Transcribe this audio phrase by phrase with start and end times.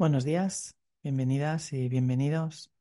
[0.00, 2.72] Buenos días, bienvenidas y bienvenidos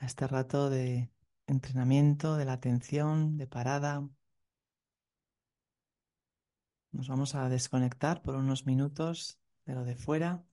[0.00, 1.12] a este rato de
[1.46, 4.04] entrenamiento de la atención, de parada.
[6.90, 10.44] Nos vamos a desconectar por unos minutos de lo de fuera.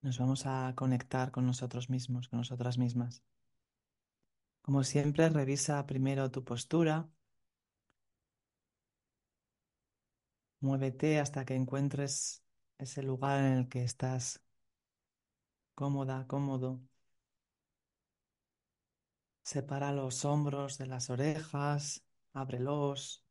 [0.00, 3.22] Nos vamos a conectar con nosotros mismos, con nosotras mismas.
[4.62, 7.08] Como siempre, revisa primero tu postura.
[10.58, 12.41] Muévete hasta que encuentres
[12.82, 14.42] ese lugar en el que estás
[15.74, 16.80] cómoda, cómodo.
[19.42, 23.24] Separa los hombros de las orejas, ábrelos,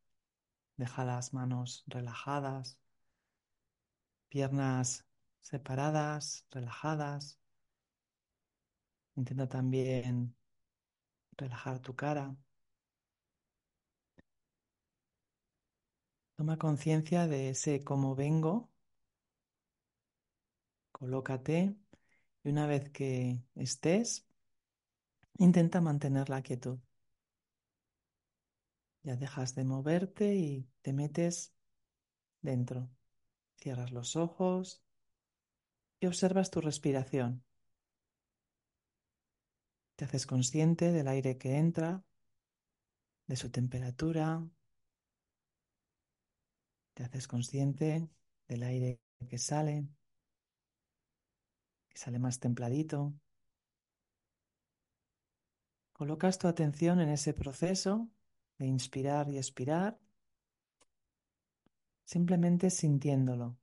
[0.77, 2.79] deja las manos relajadas,
[4.29, 5.05] piernas
[5.41, 7.39] separadas, relajadas.
[9.15, 10.35] Intenta también
[11.37, 12.35] relajar tu cara.
[16.35, 18.70] Toma conciencia de ese cómo vengo.
[21.01, 21.75] Colócate
[22.43, 24.27] y una vez que estés,
[25.39, 26.77] intenta mantener la quietud.
[29.01, 31.55] Ya dejas de moverte y te metes
[32.43, 32.87] dentro.
[33.55, 34.83] Cierras los ojos
[35.99, 37.43] y observas tu respiración.
[39.95, 42.03] Te haces consciente del aire que entra,
[43.25, 44.47] de su temperatura.
[46.93, 48.07] Te haces consciente
[48.47, 49.87] del aire que sale,
[51.93, 53.13] sale más templadito.
[55.93, 58.09] Colocas tu atención en ese proceso
[58.57, 59.99] de inspirar y expirar,
[62.05, 63.57] simplemente sintiéndolo.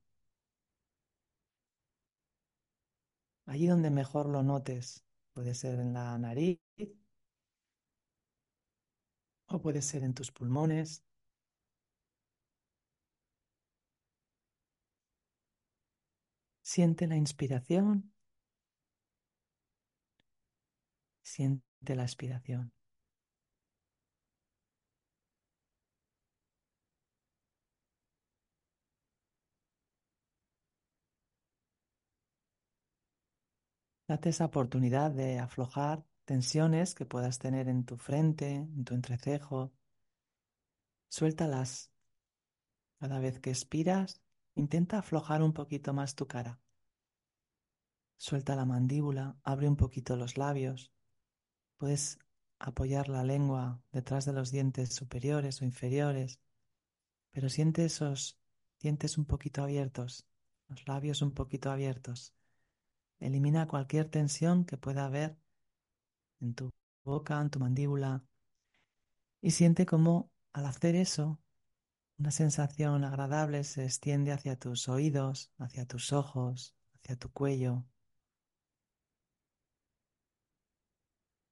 [3.45, 6.59] Allí donde mejor lo notes, puede ser en la nariz
[9.47, 11.03] o puede ser en tus pulmones.
[16.61, 18.13] Siente la inspiración,
[21.29, 22.73] siente la expiración.
[34.07, 39.71] Date esa oportunidad de aflojar tensiones que puedas tener en tu frente, en tu entrecejo.
[41.09, 41.91] Suéltalas.
[42.99, 44.21] Cada vez que expiras,
[44.55, 46.59] intenta aflojar un poquito más tu cara.
[48.17, 50.91] Suelta la mandíbula, abre un poquito los labios.
[51.79, 52.19] Puedes
[52.59, 56.41] apoyar la lengua detrás de los dientes superiores o inferiores,
[57.31, 58.37] pero siente esos
[58.81, 60.27] dientes un poquito abiertos,
[60.67, 62.33] los labios un poquito abiertos.
[63.21, 65.37] Elimina cualquier tensión que pueda haber
[66.41, 66.69] en tu
[67.05, 68.25] boca, en tu mandíbula.
[69.41, 71.39] Y siente cómo al hacer eso,
[72.17, 77.85] una sensación agradable se extiende hacia tus oídos, hacia tus ojos, hacia tu cuello.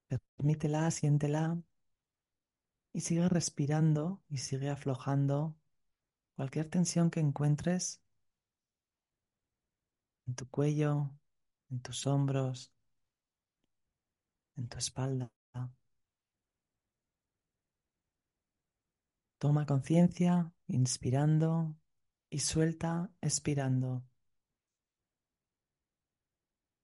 [0.08, 1.62] Permítela, siéntela
[2.94, 5.56] y sigue respirando y sigue aflojando
[6.36, 8.02] cualquier tensión que encuentres
[10.26, 11.12] en tu cuello,
[11.70, 12.74] en tus hombros,
[14.56, 15.32] en tu espalda.
[19.38, 21.76] Toma conciencia, inspirando
[22.30, 24.04] y suelta, expirando.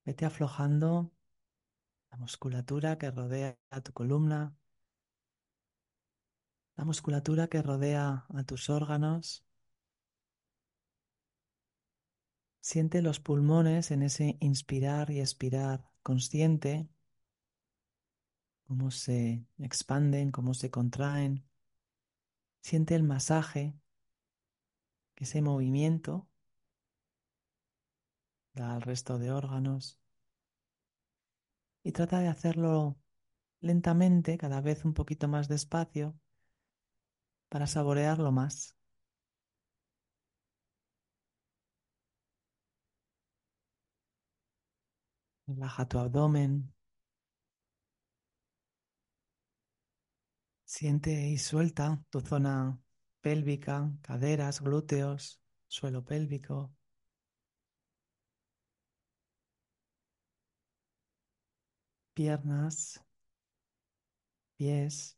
[0.05, 1.11] Vete aflojando
[2.13, 4.55] la musculatura que rodea a tu columna,
[6.77, 9.43] la musculatura que rodea a tus órganos,
[12.61, 16.87] Siente los pulmones en ese inspirar y expirar consciente,
[18.67, 21.43] cómo se expanden, cómo se contraen.
[22.61, 23.75] Siente el masaje,
[25.17, 26.29] ese movimiento
[28.53, 30.02] da al resto de órganos.
[31.83, 32.97] Y trata de hacerlo
[33.61, 36.15] lentamente, cada vez un poquito más despacio,
[37.49, 38.75] para saborearlo más.
[45.47, 46.73] Relaja tu abdomen.
[50.65, 52.77] Siente y suelta tu zona
[53.21, 56.73] pélvica, caderas, glúteos, suelo pélvico.
[62.15, 63.03] Piernas,
[64.57, 65.17] pies.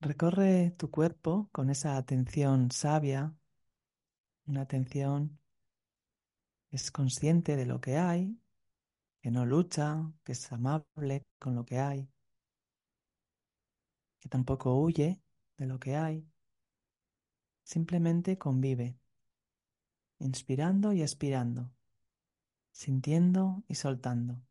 [0.00, 3.34] Recorre tu cuerpo con esa atención sabia,
[4.46, 5.38] una atención
[6.70, 8.38] es consciente de lo que hay,
[9.20, 12.08] que no lucha, que es amable con lo que hay,
[14.20, 15.20] que tampoco huye
[15.56, 16.26] de lo que hay,
[17.64, 18.98] simplemente convive.
[20.18, 21.70] inspirando y expirando,
[22.76, 24.42] sintiendo y soltando.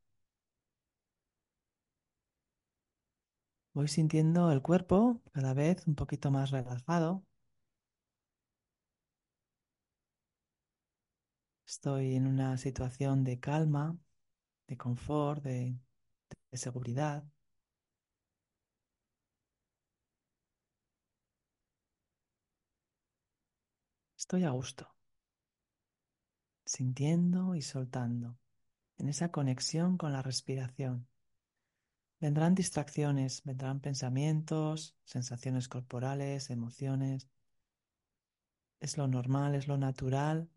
[3.74, 7.24] Voy sintiendo el cuerpo cada vez un poquito más relajado.
[11.68, 13.98] Estoy en una situación de calma,
[14.68, 15.78] de confort, de,
[16.54, 17.24] seguridad.
[24.18, 24.95] Estoy a gusto,
[26.76, 28.38] sintiendo y soltando,
[28.98, 31.08] en esa conexión con la respiración.
[32.20, 37.30] Vendrán distracciones, vendrán pensamientos, sensaciones corporales, emociones.
[38.82, 40.50] Es lo normal, es lo natural.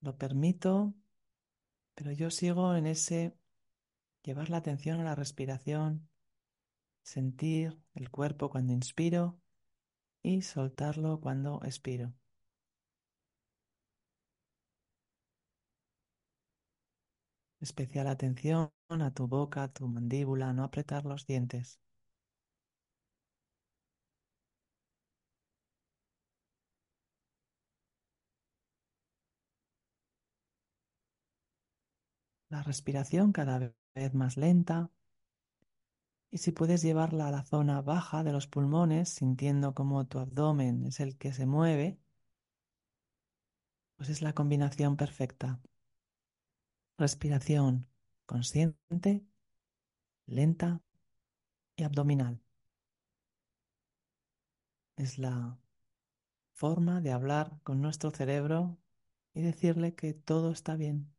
[0.00, 0.92] Lo permito,
[1.94, 3.34] pero yo sigo en ese
[4.22, 6.10] llevar la atención a la respiración,
[7.02, 9.40] sentir el cuerpo cuando inspiro
[10.22, 12.12] y soltarlo cuando expiro.
[17.60, 21.78] Especial atención a tu boca, a tu mandíbula, no apretar los dientes.
[32.50, 34.90] La respiración cada vez más lenta.
[36.30, 40.86] Y si puedes llevarla a la zona baja de los pulmones, sintiendo como tu abdomen
[40.86, 41.98] es el que se mueve,
[43.96, 45.60] pues es la combinación perfecta.
[46.98, 47.86] Respiración
[48.26, 49.24] consciente,
[50.26, 50.82] lenta
[51.76, 52.40] y abdominal.
[54.96, 55.56] Es la
[56.54, 58.76] forma de hablar con nuestro cerebro
[59.32, 61.14] y decirle que todo está bien.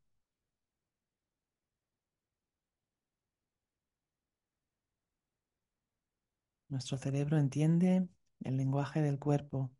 [6.67, 8.05] Nuestro cerebro entiende
[8.41, 9.71] el lenguaje del cuerpo,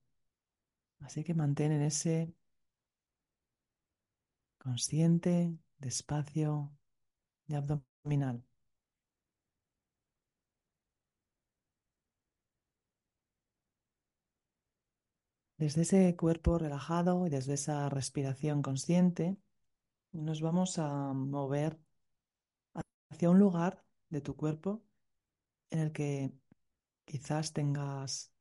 [1.02, 2.34] así que mantén en ese
[4.60, 6.72] consciente, despacio
[7.48, 8.44] y abdominal.
[15.58, 19.38] Desde ese cuerpo relajado y desde esa respiración consciente,
[20.14, 21.78] nos vamos a mover
[23.10, 24.81] hacia un lugar de tu cuerpo
[25.70, 26.31] en el que
[27.06, 28.31] quizás tengas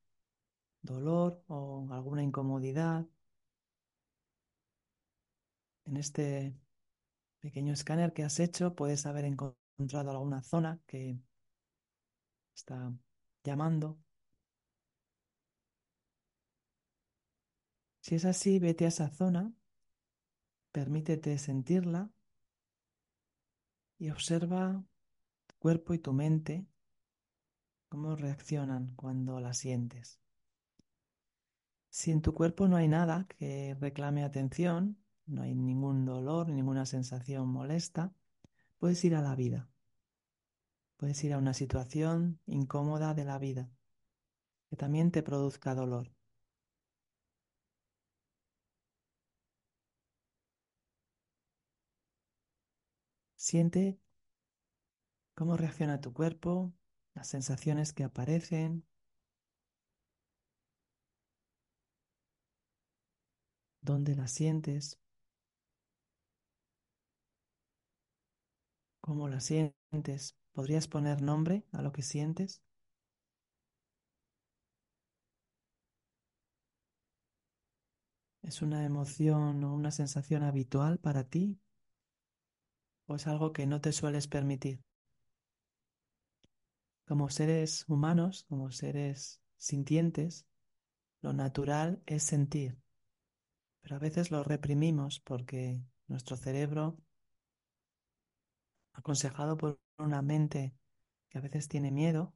[0.83, 3.07] dolor o alguna incomodidad.
[5.87, 6.55] En este
[7.41, 11.19] pequeño escáner que has hecho puedes haber encontrado alguna zona que
[12.55, 12.93] está
[13.45, 13.99] llamando.
[18.01, 19.53] Si es así, vete a esa zona,
[20.73, 22.11] permítete sentirla
[23.99, 24.83] y observa
[25.47, 26.67] tu cuerpo y tu mente
[27.89, 30.21] cómo reaccionan cuando la sientes.
[31.91, 36.87] Si en tu cuerpo no hay nada que reclame atención, no hay ningún dolor, ninguna
[36.87, 38.13] sensación molesta,
[38.79, 39.69] puedes ir a la vida.
[40.97, 43.71] Puedes ir a una situación incómoda de la vida
[44.71, 46.13] que también te produzca dolor.
[53.37, 53.99] Siente
[55.35, 56.75] cómo reacciona tu cuerpo,
[57.15, 58.85] las sensaciones que aparecen.
[63.81, 64.99] ¿Dónde las sientes?
[69.09, 70.37] ¿Cómo las sientes?
[70.53, 72.61] ¿Podrías poner nombre a lo que sientes?
[78.43, 81.59] ¿Es una emoción o una sensación habitual para ti?
[83.07, 84.85] ¿O es algo que no te sueles permitir?
[87.07, 90.47] Como seres humanos, como seres sintientes,
[91.23, 92.77] lo natural es sentir,
[93.81, 96.99] pero a veces lo reprimimos porque nuestro cerebro,
[98.99, 100.75] aconsejado por una mente
[101.29, 102.35] que a veces tiene miedo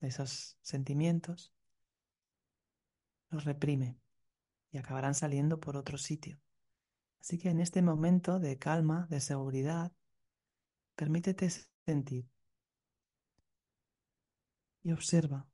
[0.00, 1.52] de esos sentimientos,
[3.30, 3.98] los reprime
[4.72, 6.40] y acabarán saliendo por otro sitio.
[7.20, 9.92] Así que en este momento de calma, de seguridad,
[10.96, 11.50] permítete
[11.84, 12.30] sentir
[14.82, 15.46] y observa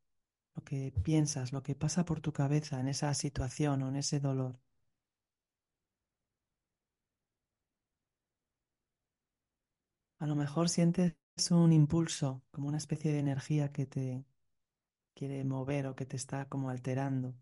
[0.55, 4.21] lo que piensas, lo que pasa por tu cabeza en esa situación o en ese
[4.21, 4.61] dolor.
[10.21, 11.17] A lo mejor sientes
[11.50, 14.25] un impulso, como una especie de energía que te
[15.15, 17.35] quiere mover o que te está como alterando.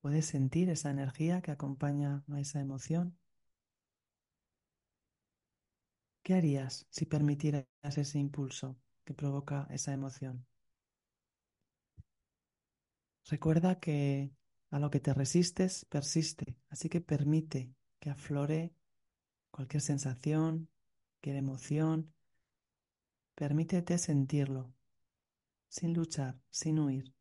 [0.00, 3.18] ¿Puedes sentir esa energía que acompaña a esa emoción?
[6.24, 10.44] ¿Qué harías si permitieras ese impulso que provoca esa emoción?
[13.28, 14.30] Recuerda que
[14.70, 18.74] A lo que te resistes persiste, así que permite que aflore
[19.52, 20.68] cualquier sensación,
[21.24, 22.12] cualquier emoción.
[23.34, 24.74] Permítete sentirlo,
[25.68, 27.14] sin luchar, sin huir,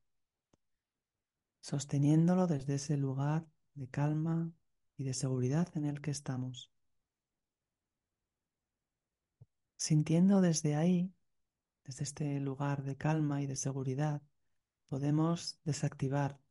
[1.61, 4.51] sosteniéndolo desde ese lugar de calma
[4.97, 6.69] y de seguridad en el que estamos.
[9.77, 11.13] Sintiendo desde ahí,
[11.85, 14.21] desde este lugar de calma y de seguridad,
[14.89, 16.41] podemos desactivar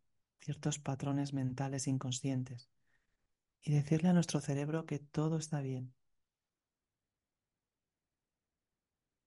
[0.40, 2.70] ciertos patrones mentales inconscientes
[3.60, 5.92] y decirle a nuestro cerebro que todo está bien.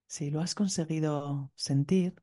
[0.08, 2.22] Si lo has conseguido sentir,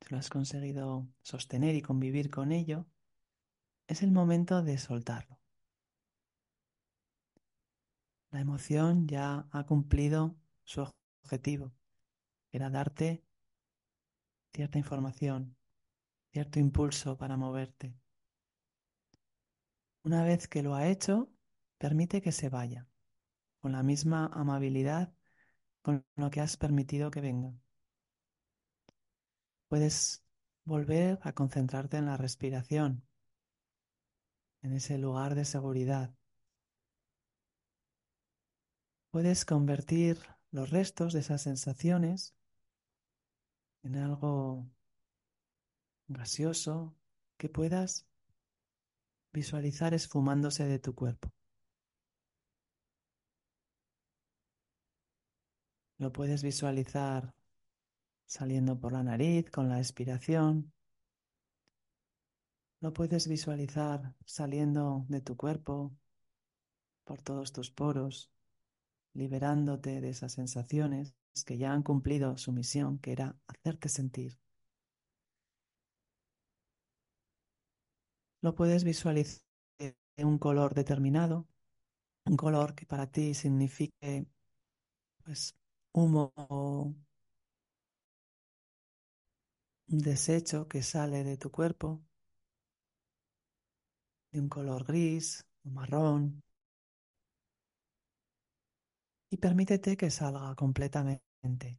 [0.00, 2.86] si lo has conseguido sostener y convivir con ello,
[3.86, 5.38] es el momento de soltarlo.
[8.30, 10.86] La emoción ya ha cumplido su
[11.24, 11.72] objetivo,
[12.52, 13.24] era darte
[14.52, 15.56] cierta información,
[16.32, 17.94] cierto impulso para moverte.
[20.02, 21.28] Una vez que lo ha hecho,
[21.78, 22.86] permite que se vaya,
[23.58, 25.12] con la misma amabilidad
[25.82, 27.52] con lo que has permitido que venga.
[29.68, 30.22] Puedes
[30.64, 33.02] volver a concentrarte en la respiración,
[34.62, 36.14] en ese lugar de seguridad.
[39.10, 40.18] Puedes convertir
[40.50, 42.34] los restos de esas sensaciones
[43.82, 44.66] en algo
[46.08, 46.94] gaseoso
[47.36, 48.06] que puedas
[49.32, 51.32] visualizar esfumándose de tu cuerpo.
[56.00, 57.34] Lo puedes visualizar
[58.24, 60.72] saliendo por la nariz con la expiración.
[62.80, 65.94] Lo puedes visualizar saliendo de tu cuerpo
[67.04, 68.32] por todos tus poros,
[69.12, 71.14] liberándote de esas sensaciones
[71.44, 74.38] que ya han cumplido su misión, que era hacerte sentir.
[78.40, 79.44] Lo puedes visualizar
[79.78, 81.46] en un color determinado,
[82.24, 84.26] un color que para ti signifique
[85.24, 85.59] pues
[85.92, 86.32] humo
[89.92, 92.00] un desecho que sale de tu cuerpo,
[94.32, 96.42] de un color gris o marrón,
[99.28, 101.78] y permítete que salga completamente.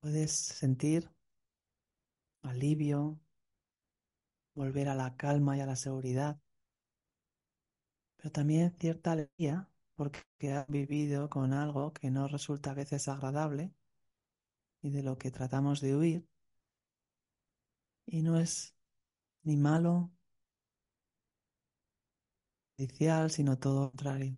[0.00, 1.08] Puedes sentir
[2.42, 3.20] alivio,
[4.54, 6.38] volver a la calma y a la seguridad,
[8.16, 9.66] pero también cierta alegría
[9.98, 13.72] porque has vivido con algo que no resulta a veces agradable
[14.80, 16.28] y de lo que tratamos de huir
[18.06, 18.74] y no es
[19.42, 20.12] ni malo
[23.30, 24.36] sino todo lo contrario.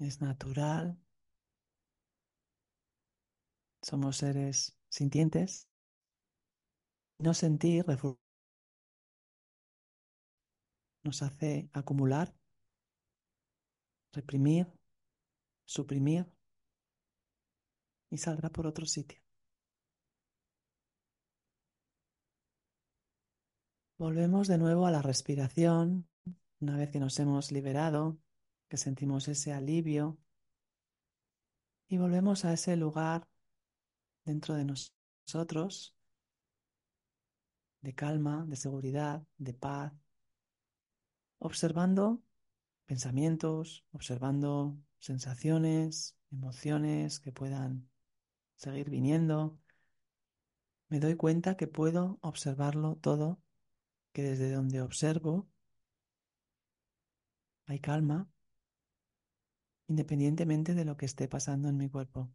[0.00, 0.98] Es natural.
[3.82, 5.66] Somos seres sintientes.
[7.18, 7.84] No sentir
[11.02, 12.34] nos hace acumular,
[14.12, 14.66] reprimir,
[15.64, 16.26] suprimir
[18.10, 19.20] y saldrá por otro sitio.
[23.98, 26.08] Volvemos de nuevo a la respiración,
[26.60, 28.18] una vez que nos hemos liberado,
[28.68, 30.18] que sentimos ese alivio,
[31.88, 33.26] y volvemos a ese lugar
[34.24, 35.96] dentro de nosotros
[37.80, 39.92] de calma, de seguridad, de paz,
[41.38, 42.22] observando
[42.86, 47.88] pensamientos, observando sensaciones, emociones que puedan
[48.56, 49.58] seguir viniendo.
[50.88, 53.40] Me doy cuenta que puedo observarlo todo
[54.12, 55.48] que desde donde observo
[57.66, 58.26] hay calma,
[59.86, 62.30] independientemente de lo que esté pasando en mi cuerpo.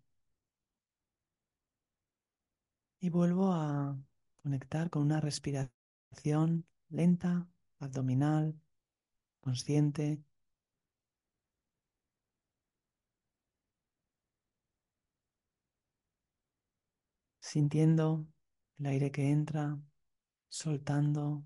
[3.00, 3.98] Y vuelvo a
[4.44, 7.48] conectar con una respiración lenta,
[7.80, 8.56] abdominal,
[9.44, 10.24] consciente.
[17.40, 18.26] Sintiendo
[18.80, 19.78] el aire que entra,
[20.50, 21.44] soltando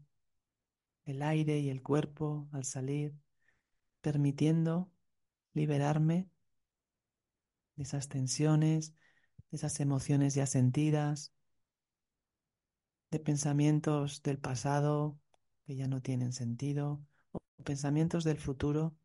[1.06, 3.16] el aire y el cuerpo al salir,
[4.02, 4.92] permitiendo
[5.54, 6.30] liberarme
[7.76, 8.94] de esas tensiones,
[9.50, 11.34] de esas emociones ya sentidas,
[13.12, 15.18] de pensamientos del pasado
[15.66, 17.02] que ya no tienen sentido,
[17.64, 18.96] pensamientos del futuro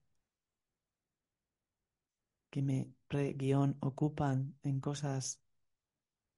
[2.50, 5.40] que me pre-guión ocupan en cosas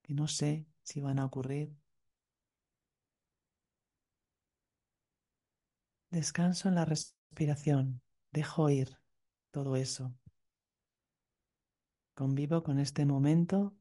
[0.02, 1.74] que no sé si van a ocurrir.
[6.10, 8.98] Descanso en la respiración, dejo ir
[9.50, 10.14] todo eso.
[12.14, 13.76] Convivo con este momento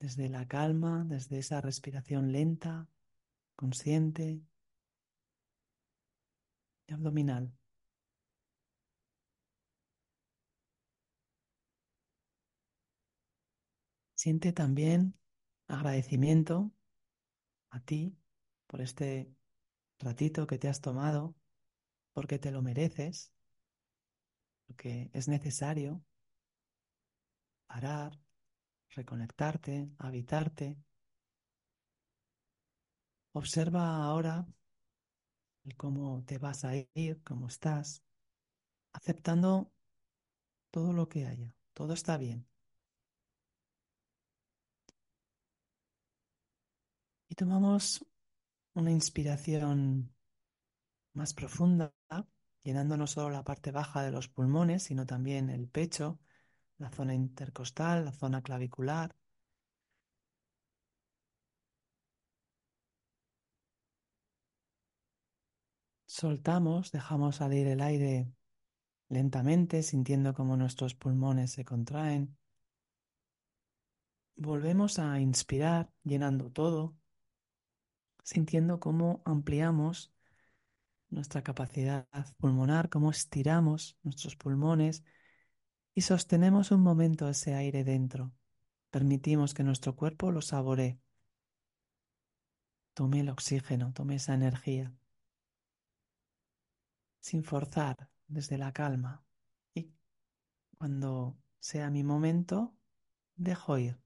[0.00, 2.88] desde la calma, desde esa respiración lenta,
[3.54, 4.42] consciente
[6.92, 7.52] abdominal.
[14.14, 15.18] Siente también
[15.66, 16.70] agradecimiento
[17.70, 18.16] a ti
[18.66, 19.34] por este
[19.98, 21.34] ratito que te has tomado,
[22.12, 23.32] porque te lo mereces,
[24.66, 26.04] porque es necesario
[27.66, 28.18] parar,
[28.90, 30.76] reconectarte, habitarte.
[33.32, 34.46] Observa ahora
[35.64, 38.02] el cómo te vas a ir, cómo estás,
[38.92, 39.72] aceptando
[40.70, 41.54] todo lo que haya.
[41.74, 42.46] Todo está bien.
[47.28, 48.04] Y tomamos
[48.74, 50.12] una inspiración
[51.14, 51.94] más profunda,
[52.62, 56.20] llenando no solo la parte baja de los pulmones, sino también el pecho,
[56.78, 59.14] la zona intercostal, la zona clavicular.
[66.14, 68.30] Soltamos, dejamos salir el aire
[69.08, 72.36] lentamente, sintiendo cómo nuestros pulmones se contraen.
[74.36, 76.94] Volvemos a inspirar, llenando todo,
[78.22, 80.12] sintiendo cómo ampliamos
[81.08, 85.04] nuestra capacidad pulmonar, cómo estiramos nuestros pulmones
[85.94, 88.34] y sostenemos un momento ese aire dentro.
[88.90, 91.00] Permitimos que nuestro cuerpo lo saboree.
[92.92, 94.92] Tome el oxígeno, tome esa energía.
[97.22, 99.24] Sin forzar, desde la calma.
[99.74, 99.94] Y
[100.78, 102.76] cuando sea mi momento,
[103.36, 103.98] dejo ir.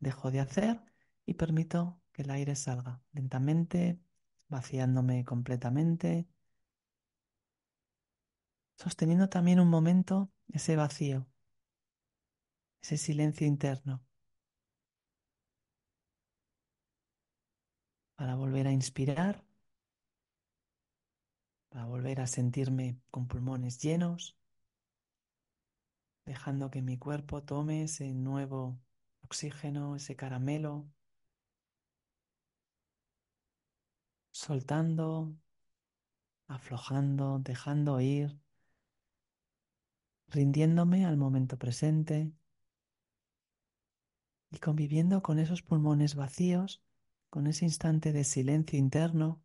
[0.00, 0.80] Dejo de hacer
[1.26, 4.00] y permito que el aire salga lentamente,
[4.48, 6.28] vaciándome completamente,
[8.76, 11.26] sosteniendo también un momento ese vacío,
[12.82, 14.02] ese silencio interno,
[18.16, 19.45] para volver a inspirar,
[21.76, 24.34] para volver a sentirme con pulmones llenos,
[26.24, 28.80] dejando que mi cuerpo tome ese nuevo
[29.22, 30.88] oxígeno, ese caramelo
[34.30, 35.36] soltando,
[36.46, 38.40] aflojando, dejando ir,
[40.28, 42.32] rindiéndome al momento presente
[44.50, 46.82] y conviviendo con esos pulmones vacíos,
[47.28, 49.42] con ese instante de silencio interno,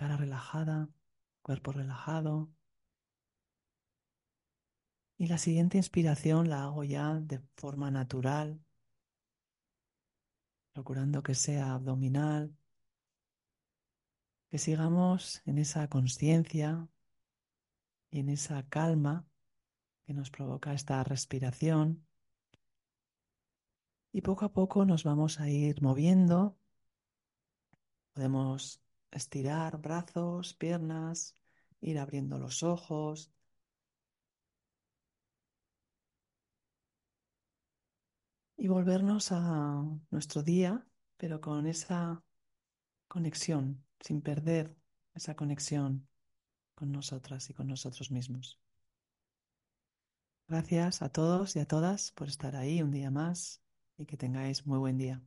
[0.00, 0.88] cara relajada,
[1.42, 2.50] cuerpo relajado.
[5.18, 8.58] Y la siguiente inspiración la hago ya de forma natural,
[10.72, 12.56] procurando que sea abdominal,
[14.48, 16.88] que sigamos en esa conciencia
[18.10, 19.26] y en esa calma
[20.06, 22.06] que nos provoca esta respiración.
[24.12, 26.56] Y poco a poco nos vamos a ir moviendo.
[28.14, 31.34] Podemos estirar brazos, piernas,
[31.80, 33.32] ir abriendo los ojos,
[38.60, 42.22] y volvernos a nuestro día, pero con esa
[43.08, 44.76] conexión, sin perder
[45.14, 46.06] esa conexión
[46.74, 48.60] con nosotras y con nosotros mismos.
[50.46, 53.62] Gracias a todos y a todas por estar ahí un día más
[53.96, 55.22] y que tengáis muy buen día.